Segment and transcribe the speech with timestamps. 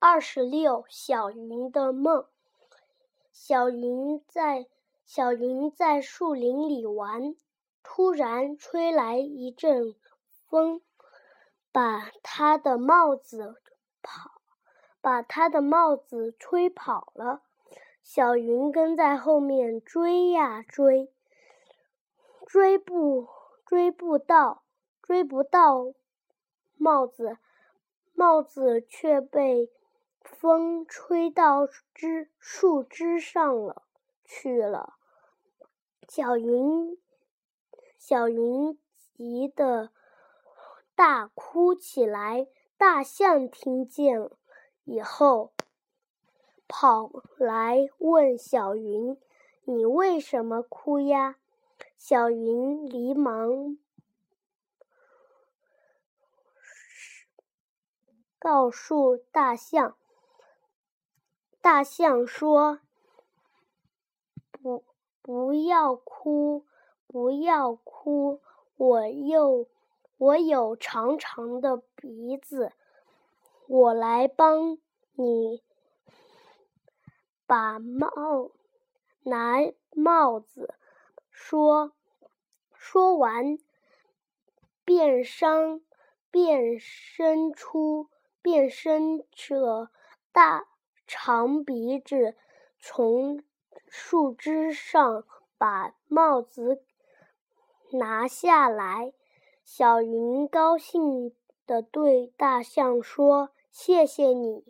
[0.00, 2.24] 二十六，小云的梦。
[3.32, 4.68] 小云在
[5.04, 7.34] 小云在树林里玩，
[7.82, 9.96] 突然吹来一阵
[10.46, 10.80] 风，
[11.72, 13.60] 把她的帽子
[14.00, 14.40] 跑，
[15.00, 17.42] 把她的帽子吹跑了。
[18.00, 21.12] 小云跟在后面追呀追，
[22.46, 23.26] 追不
[23.66, 24.62] 追不到，
[25.02, 25.92] 追不到
[26.76, 27.38] 帽子，
[28.14, 29.68] 帽子却被。
[30.36, 33.82] 风吹到枝树枝上了
[34.24, 34.94] 去了，
[36.08, 36.96] 小云
[37.98, 38.78] 小云
[39.14, 39.90] 急得
[40.94, 42.46] 大哭起来。
[42.76, 44.30] 大象听见
[44.84, 45.52] 以后，
[46.68, 49.18] 跑来问小云
[49.66, 51.36] ：“你为什么哭呀？”
[51.98, 53.76] 小云连忙
[58.38, 59.96] 告诉大象。
[61.60, 62.80] 大象说
[64.50, 64.84] ：“不，
[65.22, 66.64] 不要哭，
[67.06, 68.40] 不要哭！
[68.76, 69.68] 我有，
[70.16, 72.72] 我有长长的鼻子，
[73.66, 74.78] 我来帮
[75.14, 75.62] 你
[77.46, 78.52] 把帽
[79.22, 79.58] 拿
[79.90, 80.74] 帽子。”
[81.30, 81.92] 说，
[82.72, 83.58] 说完，
[84.84, 85.84] 便生
[86.30, 88.08] 变伸出，
[88.42, 89.90] 变身着
[90.32, 90.66] 大。
[91.08, 92.36] 长鼻子
[92.78, 93.42] 从
[93.88, 95.24] 树枝上
[95.56, 96.82] 把帽子
[97.92, 99.14] 拿下来，
[99.64, 101.34] 小云高兴
[101.66, 104.64] 地对大象说：“谢谢你。”